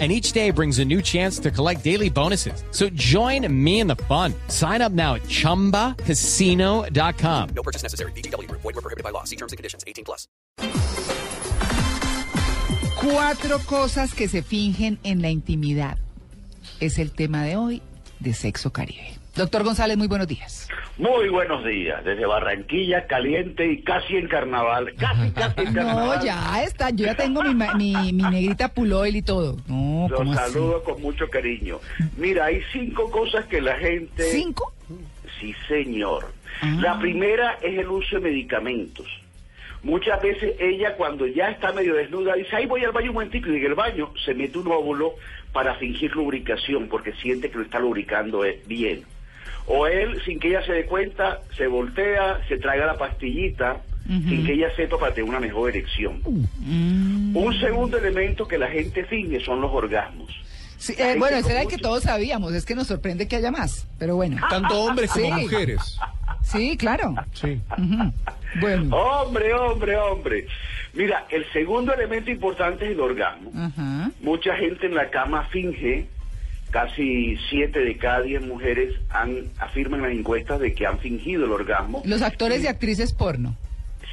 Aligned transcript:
and 0.00 0.10
each 0.10 0.32
day 0.32 0.50
brings 0.50 0.80
a 0.80 0.84
new 0.84 1.00
chance 1.00 1.38
to 1.38 1.52
collect 1.52 1.84
daily 1.84 2.10
bonuses. 2.10 2.64
So 2.72 2.88
join 2.90 3.46
me 3.48 3.78
in 3.78 3.86
the 3.86 3.94
fun. 3.94 4.34
Sign 4.48 4.82
up 4.82 4.90
now 4.90 5.14
at 5.14 5.22
ChumbaCasino.com. 5.22 7.48
No 7.54 7.62
purchase 7.62 7.84
necessary. 7.84 8.10
BGW. 8.12 8.50
Void 8.50 8.64
were 8.64 8.72
prohibited 8.72 9.04
by 9.04 9.10
law. 9.10 9.22
See 9.22 9.36
terms 9.36 9.52
and 9.52 9.56
conditions. 9.56 9.84
18 9.86 10.04
plus. 10.04 10.26
Cuatro 13.00 13.58
cosas 13.66 14.14
que 14.14 14.28
se 14.28 14.42
fingen 14.42 14.98
en 15.04 15.20
la 15.20 15.30
intimidad. 15.30 15.98
Es 16.80 16.98
el 16.98 17.12
tema 17.12 17.44
de 17.44 17.56
hoy 17.56 17.82
de 18.18 18.32
Sexo 18.32 18.72
Caribe. 18.72 19.18
Doctor 19.36 19.62
González, 19.62 19.98
muy 19.98 20.06
buenos 20.06 20.26
días. 20.26 20.68
Muy 20.96 21.28
buenos 21.28 21.64
días, 21.64 22.04
desde 22.04 22.24
Barranquilla, 22.24 23.06
caliente 23.08 23.66
y 23.66 23.82
casi 23.82 24.16
en 24.16 24.28
carnaval. 24.28 24.94
Casi, 24.96 25.30
casi 25.32 25.60
en 25.62 25.74
carnaval. 25.74 26.18
No, 26.18 26.24
ya 26.24 26.62
está, 26.62 26.90
yo 26.90 27.06
ya 27.06 27.16
tengo 27.16 27.42
mi, 27.42 27.52
mi, 27.54 28.12
mi 28.12 28.22
negrita 28.22 28.72
puloil 28.72 29.16
y 29.16 29.22
todo. 29.22 29.56
No, 29.66 30.06
Los 30.08 30.18
¿cómo 30.20 30.32
así? 30.34 30.52
saludo 30.52 30.84
con 30.84 31.02
mucho 31.02 31.28
cariño. 31.28 31.80
Mira, 32.16 32.44
hay 32.44 32.62
cinco 32.72 33.10
cosas 33.10 33.44
que 33.46 33.60
la 33.60 33.76
gente... 33.76 34.22
¿Cinco? 34.22 34.72
Sí, 35.40 35.52
señor. 35.66 36.32
Ah. 36.62 36.76
La 36.80 36.98
primera 37.00 37.58
es 37.60 37.76
el 37.76 37.88
uso 37.88 38.16
de 38.16 38.22
medicamentos. 38.22 39.06
Muchas 39.82 40.22
veces 40.22 40.54
ella 40.60 40.94
cuando 40.96 41.26
ya 41.26 41.50
está 41.50 41.72
medio 41.72 41.94
desnuda 41.94 42.34
dice, 42.34 42.56
ay 42.56 42.66
voy 42.66 42.84
al 42.84 42.92
baño 42.92 43.10
un 43.10 43.14
momentico 43.16 43.50
y 43.50 43.56
en 43.56 43.66
el 43.66 43.74
baño 43.74 44.12
se 44.24 44.32
mete 44.32 44.56
un 44.58 44.68
óvulo 44.68 45.14
para 45.52 45.74
fingir 45.74 46.14
lubricación 46.16 46.88
porque 46.88 47.12
siente 47.14 47.50
que 47.50 47.58
lo 47.58 47.64
está 47.64 47.80
lubricando 47.80 48.44
eh, 48.46 48.62
bien. 48.66 49.02
O 49.66 49.86
él, 49.86 50.20
sin 50.24 50.38
que 50.38 50.48
ella 50.48 50.64
se 50.64 50.72
dé 50.72 50.86
cuenta, 50.86 51.40
se 51.56 51.66
voltea, 51.66 52.40
se 52.48 52.58
traiga 52.58 52.86
la 52.86 52.98
pastillita 52.98 53.80
sin 54.06 54.44
que 54.44 54.52
ella 54.52 54.68
sepa 54.76 54.98
para 54.98 55.14
tener 55.14 55.28
una 55.28 55.40
mejor 55.40 55.70
erección. 55.70 56.20
Mm. 56.26 57.34
Un 57.34 57.58
segundo 57.58 57.96
elemento 57.96 58.46
que 58.46 58.58
la 58.58 58.68
gente 58.68 59.04
finge 59.04 59.40
son 59.40 59.60
los 59.62 59.72
orgasmos. 59.72 60.30
Sí, 60.76 60.94
eh, 60.98 61.16
bueno, 61.18 61.38
ese 61.38 61.52
era 61.52 61.62
el 61.62 61.68
que 61.68 61.78
todos 61.78 62.02
sabíamos, 62.02 62.52
es 62.52 62.66
que 62.66 62.74
nos 62.74 62.86
sorprende 62.86 63.26
que 63.26 63.36
haya 63.36 63.50
más, 63.50 63.86
pero 63.98 64.16
bueno. 64.16 64.36
Tanto 64.50 64.78
hombres 64.82 65.10
como 65.10 65.30
mujeres. 65.30 65.98
Sí, 66.42 66.76
claro. 66.76 67.14
Sí. 67.32 67.58
Bueno. 68.60 68.94
Hombre, 68.94 69.54
hombre, 69.54 69.96
hombre. 69.96 70.46
Mira, 70.92 71.24
el 71.30 71.50
segundo 71.52 71.94
elemento 71.94 72.30
importante 72.30 72.84
es 72.84 72.92
el 72.92 73.00
orgasmo. 73.00 73.50
Mucha 74.20 74.54
gente 74.56 74.86
en 74.86 74.94
la 74.94 75.08
cama 75.08 75.44
finge, 75.50 76.06
casi 76.74 77.36
siete 77.48 77.84
de 77.84 77.96
cada 77.96 78.22
diez 78.22 78.42
mujeres 78.42 78.96
han, 79.08 79.44
afirman 79.60 80.00
en 80.00 80.06
las 80.08 80.18
encuestas 80.18 80.58
de 80.58 80.74
que 80.74 80.84
han 80.84 80.98
fingido 80.98 81.44
el 81.44 81.52
orgasmo. 81.52 82.02
Los 82.04 82.20
actores 82.20 82.64
y 82.64 82.66
actrices 82.66 83.12
porno. 83.12 83.56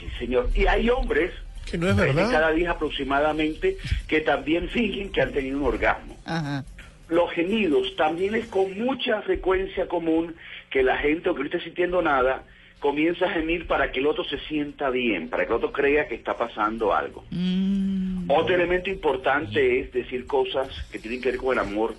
Sí, 0.00 0.06
señor. 0.18 0.48
Y 0.54 0.66
hay 0.66 0.88
hombres, 0.88 1.32
Que 1.70 1.76
no 1.76 1.90
es 1.90 1.96
tres 1.96 2.14
de 2.16 2.22
verdad. 2.22 2.32
cada 2.32 2.52
diez 2.52 2.70
aproximadamente, 2.70 3.76
que 4.08 4.22
también 4.22 4.70
fingen 4.70 5.12
que 5.12 5.20
han 5.20 5.32
tenido 5.32 5.58
un 5.58 5.64
orgasmo. 5.64 6.16
Ajá. 6.24 6.64
Los 7.10 7.30
gemidos 7.32 7.94
también 7.96 8.34
es 8.34 8.46
con 8.46 8.72
mucha 8.78 9.20
frecuencia 9.20 9.86
común 9.86 10.34
que 10.70 10.82
la 10.82 10.96
gente, 10.96 11.28
aunque 11.28 11.42
no 11.42 11.50
esté 11.50 11.60
sintiendo 11.60 12.00
nada, 12.00 12.42
comienza 12.80 13.26
a 13.26 13.32
gemir 13.32 13.66
para 13.66 13.92
que 13.92 14.00
el 14.00 14.06
otro 14.06 14.24
se 14.24 14.38
sienta 14.48 14.88
bien, 14.88 15.28
para 15.28 15.44
que 15.44 15.50
el 15.50 15.56
otro 15.56 15.72
crea 15.72 16.08
que 16.08 16.14
está 16.14 16.38
pasando 16.38 16.94
algo. 16.94 17.22
Mm. 17.30 18.30
Otro 18.30 18.54
elemento 18.54 18.88
importante 18.88 19.80
es 19.80 19.92
decir 19.92 20.26
cosas 20.26 20.68
que 20.90 20.98
tienen 20.98 21.20
que 21.20 21.32
ver 21.32 21.38
con 21.38 21.52
el 21.52 21.58
amor. 21.58 21.94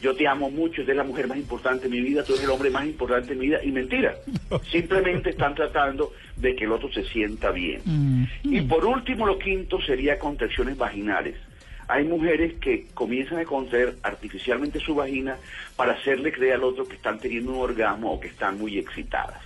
Yo 0.00 0.14
te 0.14 0.26
amo 0.26 0.50
mucho, 0.50 0.82
eres 0.82 0.96
la 0.96 1.04
mujer 1.04 1.28
más 1.28 1.38
importante 1.38 1.84
de 1.84 1.88
mi 1.88 2.00
vida, 2.00 2.24
tú 2.24 2.32
eres 2.34 2.44
el 2.44 2.50
hombre 2.50 2.70
más 2.70 2.84
importante 2.84 3.28
de 3.28 3.36
mi 3.36 3.46
vida. 3.46 3.62
Y 3.62 3.72
mentira, 3.72 4.14
simplemente 4.70 5.30
están 5.30 5.54
tratando 5.54 6.12
de 6.36 6.54
que 6.54 6.64
el 6.64 6.72
otro 6.72 6.92
se 6.92 7.04
sienta 7.04 7.50
bien. 7.50 7.80
Mm. 7.84 8.24
Y 8.42 8.60
por 8.62 8.84
último, 8.84 9.26
lo 9.26 9.38
quinto 9.38 9.80
sería 9.80 10.18
contracciones 10.18 10.76
vaginales. 10.76 11.36
Hay 11.88 12.04
mujeres 12.04 12.54
que 12.54 12.86
comienzan 12.94 13.38
a 13.38 13.44
contraer 13.44 13.96
artificialmente 14.02 14.80
su 14.80 14.94
vagina 14.94 15.36
para 15.76 15.92
hacerle 15.92 16.32
creer 16.32 16.54
al 16.54 16.64
otro 16.64 16.86
que 16.86 16.96
están 16.96 17.18
teniendo 17.18 17.52
un 17.52 17.58
orgasmo 17.60 18.12
o 18.12 18.20
que 18.20 18.28
están 18.28 18.58
muy 18.58 18.78
excitadas. 18.78 19.42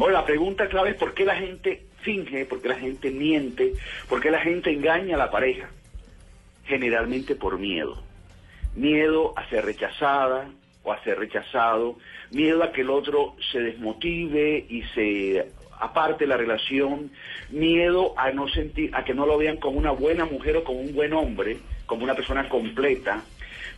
Ahora, 0.00 0.12
la 0.14 0.24
pregunta 0.24 0.68
clave 0.68 0.90
es 0.90 0.96
por 0.96 1.14
qué 1.14 1.24
la 1.24 1.36
gente 1.36 1.84
finge, 2.00 2.44
por 2.46 2.60
qué 2.60 2.68
la 2.68 2.78
gente 2.78 3.10
miente, 3.10 3.74
por 4.08 4.20
qué 4.20 4.30
la 4.30 4.40
gente 4.40 4.72
engaña 4.72 5.14
a 5.14 5.18
la 5.18 5.30
pareja. 5.30 5.68
Generalmente 6.64 7.34
por 7.34 7.58
miedo. 7.58 8.02
Miedo 8.78 9.34
a 9.36 9.48
ser 9.48 9.64
rechazada 9.64 10.48
o 10.84 10.92
a 10.92 11.02
ser 11.02 11.18
rechazado, 11.18 11.98
miedo 12.30 12.62
a 12.62 12.70
que 12.70 12.82
el 12.82 12.90
otro 12.90 13.34
se 13.50 13.58
desmotive 13.58 14.64
y 14.68 14.82
se 14.94 15.48
aparte 15.80 16.28
la 16.28 16.36
relación, 16.36 17.10
miedo 17.50 18.14
a 18.16 18.30
no 18.30 18.48
sentir, 18.48 18.94
a 18.94 19.04
que 19.04 19.14
no 19.14 19.26
lo 19.26 19.36
vean 19.36 19.56
como 19.56 19.78
una 19.78 19.90
buena 19.90 20.24
mujer 20.24 20.56
o 20.58 20.64
como 20.64 20.80
un 20.80 20.94
buen 20.94 21.12
hombre, 21.12 21.58
como 21.86 22.04
una 22.04 22.14
persona 22.14 22.48
completa, 22.48 23.22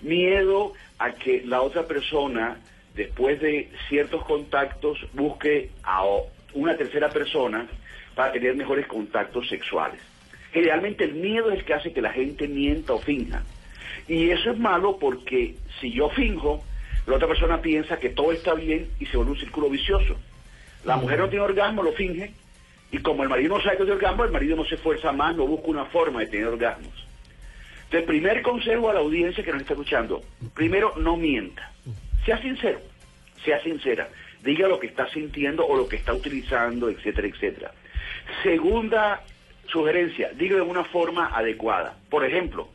miedo 0.03 0.75
a 0.99 1.13
que 1.13 1.43
la 1.47 1.63
otra 1.63 1.87
persona, 1.87 2.59
después 2.95 3.41
de 3.41 3.71
ciertos 3.89 4.23
contactos, 4.25 4.99
busque 5.15 5.71
a 5.83 6.05
una 6.53 6.77
tercera 6.77 7.09
persona 7.09 7.67
para 8.15 8.33
tener 8.33 8.55
mejores 8.55 8.87
contactos 8.87 9.49
sexuales. 9.49 10.01
Generalmente 10.53 11.05
el 11.05 11.15
miedo 11.15 11.51
es 11.51 11.61
el 11.61 11.65
que 11.65 11.75
hace 11.75 11.93
que 11.93 12.03
la 12.03 12.13
gente 12.13 12.49
mienta 12.49 12.93
o 12.93 12.99
finja. 12.99 13.43
Y 14.11 14.29
eso 14.33 14.51
es 14.51 14.59
malo 14.59 14.97
porque 14.99 15.55
si 15.81 15.93
yo 15.93 16.09
finjo, 16.11 16.65
la 17.07 17.15
otra 17.15 17.29
persona 17.29 17.63
piensa 17.63 17.97
que 17.97 18.09
todo 18.09 18.33
está 18.33 18.55
bien 18.55 18.91
y 18.99 19.07
se 19.07 19.17
vuelve 19.17 19.35
un 19.35 19.39
círculo 19.39 19.71
vicioso. 19.71 20.17
La 20.85 20.97
mujer 20.97 21.21
no 21.21 21.29
tiene 21.29 21.45
orgasmo, 21.45 21.85
lo 21.85 21.93
finge, 21.93 22.33
y 22.91 22.99
como 22.99 23.23
el 23.23 23.29
marido 23.29 23.57
no 23.57 23.63
sabe 23.63 23.77
que 23.77 23.85
tiene 23.85 23.93
orgasmo, 23.93 24.25
el 24.25 24.33
marido 24.33 24.57
no 24.57 24.65
se 24.65 24.75
esfuerza 24.75 25.13
más, 25.13 25.37
no 25.37 25.47
busca 25.47 25.69
una 25.69 25.85
forma 25.85 26.19
de 26.19 26.27
tener 26.27 26.49
orgasmos. 26.49 26.93
Entonces, 27.85 28.09
primer 28.09 28.43
consejo 28.43 28.91
a 28.91 28.95
la 28.95 28.99
audiencia 28.99 29.45
que 29.45 29.53
nos 29.53 29.61
está 29.61 29.75
escuchando, 29.75 30.25
primero, 30.55 30.93
no 30.97 31.17
mienta. 31.17 31.71
Sea 32.25 32.43
sincero, 32.43 32.81
sea 33.45 33.63
sincera. 33.63 34.09
Diga 34.43 34.67
lo 34.67 34.81
que 34.81 34.89
está 34.89 35.09
sintiendo 35.11 35.65
o 35.65 35.77
lo 35.77 35.87
que 35.87 35.95
está 35.95 36.13
utilizando, 36.15 36.89
etcétera, 36.91 37.29
etcétera. 37.29 37.73
Segunda 38.43 39.23
sugerencia, 39.69 40.33
diga 40.35 40.57
de 40.57 40.63
una 40.63 40.83
forma 40.83 41.27
adecuada. 41.33 41.97
Por 42.09 42.25
ejemplo, 42.25 42.71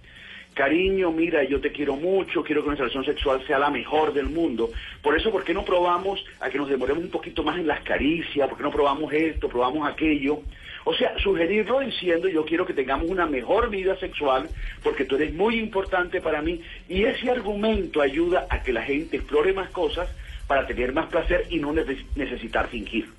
cariño, 0.56 1.12
mira, 1.12 1.44
yo 1.44 1.60
te 1.62 1.72
quiero 1.72 1.96
mucho, 1.98 2.42
quiero 2.44 2.62
que 2.62 2.68
nuestra 2.68 2.88
relación 2.88 3.06
sexual 3.06 3.46
sea 3.46 3.60
la 3.60 3.70
mejor 3.70 4.14
del 4.14 4.28
mundo. 4.28 4.72
Por 5.04 5.16
eso, 5.16 5.30
¿por 5.30 5.44
qué 5.44 5.54
no 5.54 5.64
probamos 5.66 6.26
a 6.40 6.50
que 6.50 6.58
nos 6.58 6.70
demoremos 6.70 7.04
un 7.04 7.12
poquito 7.12 7.44
más 7.44 7.60
en 7.60 7.68
las 7.68 7.82
caricias? 7.82 8.48
¿Por 8.50 8.58
qué 8.58 8.64
no 8.64 8.72
probamos 8.72 9.12
esto, 9.14 9.50
probamos 9.50 9.88
aquello? 9.88 10.40
O 10.86 10.94
sea, 10.94 11.18
sugerirlo 11.20 11.82
diciendo, 11.82 12.30
yo 12.30 12.46
quiero 12.46 12.66
que 12.66 12.74
tengamos 12.74 13.10
una 13.10 13.26
mejor 13.26 13.70
vida 13.70 13.98
sexual 13.98 14.50
porque 14.82 15.04
tú 15.04 15.16
eres 15.18 15.34
muy 15.34 15.60
importante 15.60 16.22
para 16.22 16.42
mí. 16.42 16.62
Y 16.88 17.04
ese 17.04 17.30
argumento 17.30 18.02
ayuda 18.02 18.48
a 18.50 18.64
que 18.64 18.72
la 18.72 18.84
gente 18.84 19.18
explore 19.18 19.52
más 19.52 19.70
cosas 19.72 20.10
para 20.48 20.66
tener 20.68 20.94
más 20.94 21.08
placer 21.08 21.48
y 21.50 21.58
no 21.60 21.74
neces- 21.74 22.06
necesitar 22.16 22.70
fingir. 22.70 23.10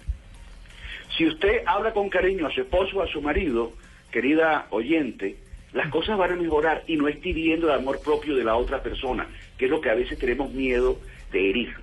Si 1.16 1.26
usted 1.26 1.62
habla 1.66 1.92
con 1.92 2.08
cariño 2.08 2.46
a 2.46 2.50
su 2.50 2.62
esposo 2.62 2.98
o 2.98 3.02
a 3.02 3.08
su 3.08 3.20
marido, 3.20 3.72
querida 4.10 4.68
oyente, 4.70 5.36
las 5.76 5.88
cosas 5.90 6.16
van 6.18 6.32
a 6.32 6.36
mejorar 6.36 6.82
y 6.88 6.96
no 6.96 7.06
esté 7.06 7.28
hiriendo 7.28 7.68
el 7.72 7.78
amor 7.78 8.00
propio 8.00 8.34
de 8.34 8.42
la 8.44 8.56
otra 8.56 8.82
persona, 8.82 9.26
que 9.56 9.66
es 9.66 9.70
lo 9.70 9.80
que 9.80 9.90
a 9.90 9.94
veces 9.94 10.18
tenemos 10.18 10.50
miedo 10.52 10.98
de 11.32 11.50
herir. 11.50 11.74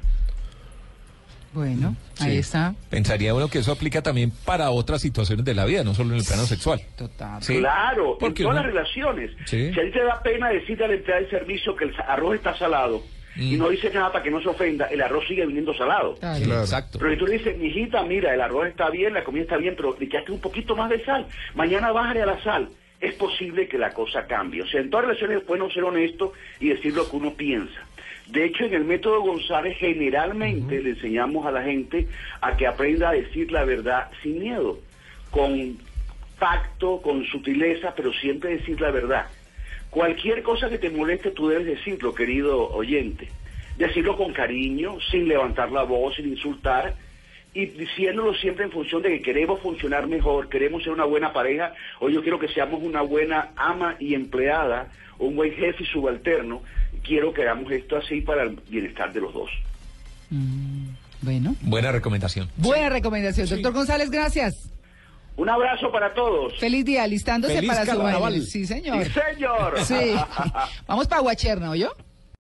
Bueno, 1.53 1.95
ahí 2.19 2.37
está. 2.37 2.73
Pensaría 2.89 3.35
uno 3.35 3.47
que 3.47 3.59
eso 3.59 3.71
aplica 3.71 4.01
también 4.01 4.31
para 4.43 4.71
otras 4.71 5.01
situaciones 5.01 5.45
de 5.45 5.53
la 5.53 5.65
vida, 5.65 5.83
no 5.83 5.93
solo 5.93 6.13
en 6.13 6.19
el 6.19 6.25
plano 6.25 6.43
sexual. 6.45 6.81
Total. 6.97 7.43
Sí. 7.43 7.59
Claro, 7.59 8.13
en 8.13 8.17
Porque 8.17 8.41
todas 8.43 8.55
uno- 8.57 8.63
las 8.65 8.73
relaciones. 8.73 9.31
Sí. 9.45 9.71
Si 9.71 9.79
a 9.79 9.83
ti 9.83 9.91
te 9.91 10.03
da 10.03 10.19
pena 10.23 10.49
decirle 10.49 10.85
a 10.85 10.87
la 10.87 10.93
empleada 10.95 11.21
de 11.21 11.29
servicio 11.29 11.75
que 11.75 11.85
el 11.85 11.95
arroz 12.07 12.35
está 12.35 12.57
salado 12.57 13.03
y 13.35 13.55
Mm. 13.55 13.59
no 13.59 13.69
dice 13.69 13.91
nada 13.93 14.11
para 14.11 14.23
que 14.23 14.31
no 14.31 14.41
se 14.41 14.47
ofenda, 14.49 14.85
el 14.87 14.99
arroz 15.01 15.25
sigue 15.27 15.45
viniendo 15.45 15.75
salado. 15.75 16.15
Claro. 16.15 16.59
Exacto. 16.61 16.97
Pero 16.97 17.11
si 17.11 17.17
tú 17.19 17.27
le 17.27 17.37
dices, 17.37 17.55
mijita, 17.59 18.01
mira, 18.01 18.33
el 18.33 18.41
arroz 18.41 18.67
está 18.69 18.89
bien, 18.89 19.13
la 19.13 19.23
comida 19.23 19.43
está 19.43 19.57
bien, 19.57 19.75
pero 19.77 19.95
le 19.99 20.05
echaste 20.07 20.31
un 20.31 20.39
poquito 20.41 20.75
más 20.75 20.89
de 20.89 21.05
sal. 21.05 21.27
Mañana 21.53 21.91
bájale 21.91 22.23
a 22.23 22.25
la 22.25 22.43
sal. 22.43 22.69
Es 23.03 23.15
posible 23.15 23.67
que 23.67 23.77
la 23.77 23.93
cosa 23.93 24.25
cambie. 24.25 24.61
O 24.61 24.65
sea, 24.65 24.79
en 24.79 24.89
todas 24.89 25.07
relaciones 25.07 25.41
es 25.41 25.45
bueno 25.45 25.69
ser 25.69 25.83
honesto 25.83 26.31
y 26.61 26.69
decir 26.69 26.93
lo 26.93 27.09
que 27.09 27.17
uno 27.17 27.33
piensa. 27.33 27.85
De 28.27 28.45
hecho, 28.45 28.63
en 28.63 28.73
el 28.73 28.85
método 28.85 29.19
González 29.19 29.77
generalmente 29.77 30.81
le 30.81 30.91
enseñamos 30.91 31.45
a 31.45 31.51
la 31.51 31.63
gente 31.63 32.07
a 32.39 32.55
que 32.55 32.65
aprenda 32.65 33.09
a 33.09 33.11
decir 33.11 33.51
la 33.51 33.65
verdad 33.65 34.09
sin 34.21 34.39
miedo, 34.39 34.79
con 35.31 35.77
tacto, 36.39 37.01
con 37.01 37.25
sutileza, 37.25 37.93
pero 37.93 38.13
siempre 38.13 38.55
decir 38.55 38.79
la 38.79 38.91
verdad. 38.91 39.25
Cualquier 39.89 40.41
cosa 40.41 40.69
que 40.69 40.77
te 40.77 40.89
moleste, 40.89 41.31
tú 41.31 41.49
debes 41.49 41.65
decirlo, 41.65 42.15
querido 42.15 42.69
oyente. 42.69 43.27
Decirlo 43.77 44.15
con 44.15 44.31
cariño, 44.31 44.97
sin 45.11 45.27
levantar 45.27 45.73
la 45.73 45.83
voz, 45.83 46.15
sin 46.15 46.29
insultar, 46.29 46.95
y 47.53 47.65
diciéndolo 47.67 48.33
siempre 48.33 48.65
en 48.65 48.71
función 48.71 49.01
de 49.01 49.09
que 49.09 49.21
queremos 49.21 49.59
funcionar 49.61 50.07
mejor, 50.07 50.49
queremos 50.49 50.83
ser 50.83 50.91
una 50.93 51.05
buena 51.05 51.31
pareja, 51.33 51.73
o 51.99 52.09
yo 52.09 52.21
quiero 52.21 52.39
que 52.39 52.47
seamos 52.47 52.81
una 52.81 53.01
buena 53.01 53.49
ama 53.55 53.95
y 53.99 54.15
empleada, 54.15 54.87
un 55.19 55.35
buen 55.35 55.53
jefe 55.53 55.83
y 55.83 55.85
subalterno. 55.85 56.61
Quiero 57.03 57.33
que 57.33 57.41
hagamos 57.43 57.71
esto 57.71 57.97
así 57.97 58.21
para 58.21 58.43
el 58.43 58.59
bienestar 58.69 59.11
de 59.13 59.21
los 59.21 59.33
dos. 59.33 59.49
Bueno, 61.21 61.55
Buena 61.61 61.91
recomendación. 61.91 62.49
buena 62.57 62.89
recomendación. 62.89 63.47
Doctor 63.47 63.73
González, 63.73 64.09
gracias. 64.09 64.69
Un 65.35 65.49
abrazo 65.49 65.91
para 65.91 66.13
todos. 66.13 66.57
Feliz 66.59 66.85
día, 66.85 67.03
alistándose 67.03 67.55
Feliz 67.55 67.69
para 67.69 67.81
su 67.85 67.87
carnaval. 67.87 68.21
baile. 68.21 68.41
Sí, 68.41 68.65
señor. 68.65 69.03
Sí, 69.05 69.11
señor. 69.33 69.79
Sí. 69.83 70.15
Vamos 70.87 71.07
para 71.07 71.21
Guacherna, 71.21 71.71
¿oyó? 71.71 71.91